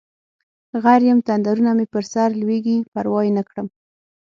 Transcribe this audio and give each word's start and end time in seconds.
غر 0.83 1.01
یم 1.09 1.19
تندرونه 1.27 1.71
مې 1.77 1.85
په 1.93 1.99
سرلویږي 2.13 2.77
پروا 2.93 3.19
یې 3.25 3.31
نکړم 3.39 3.67